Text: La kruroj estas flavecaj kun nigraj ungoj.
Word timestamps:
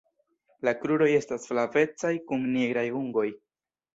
La 0.67 0.71
kruroj 0.77 1.09
estas 1.17 1.45
flavecaj 1.51 2.13
kun 2.31 2.49
nigraj 2.57 2.87
ungoj. 3.03 3.29